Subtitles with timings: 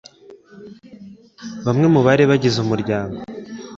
[1.65, 3.17] bamwe mu bari bagize umuryango